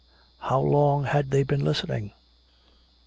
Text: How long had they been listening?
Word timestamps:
How 0.39 0.59
long 0.59 1.03
had 1.03 1.29
they 1.29 1.43
been 1.43 1.63
listening? 1.63 2.13